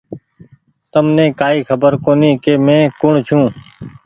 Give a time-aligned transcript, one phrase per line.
[0.91, 3.51] تمني ڪآئي خبر ڪوُني ڪ مينٚ ڪوٚڻ ڇوٚنٚ